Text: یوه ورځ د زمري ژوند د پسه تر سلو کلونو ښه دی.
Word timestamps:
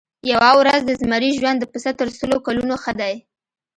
یوه 0.31 0.51
ورځ 0.59 0.81
د 0.85 0.91
زمري 1.01 1.31
ژوند 1.37 1.57
د 1.59 1.65
پسه 1.71 1.91
تر 1.99 2.07
سلو 2.19 2.37
کلونو 2.45 2.75
ښه 2.83 2.93
دی. 2.99 3.13